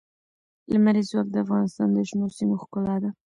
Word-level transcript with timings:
لمریز 0.71 1.07
ځواک 1.11 1.27
د 1.31 1.35
افغانستان 1.45 1.87
د 1.93 1.97
شنو 2.09 2.27
سیمو 2.37 2.55
ښکلا 2.63 2.95
ده. 3.03 3.09